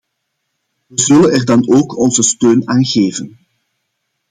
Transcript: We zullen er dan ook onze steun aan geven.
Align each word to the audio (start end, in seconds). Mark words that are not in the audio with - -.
We 0.87 1.01
zullen 1.01 1.31
er 1.31 1.45
dan 1.45 1.69
ook 1.69 1.97
onze 1.97 2.23
steun 2.23 2.67
aan 2.69 2.85
geven. 2.85 3.37